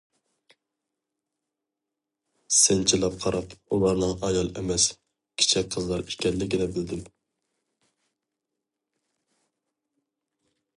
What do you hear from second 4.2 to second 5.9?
ئايال ئەمەس، كىچىك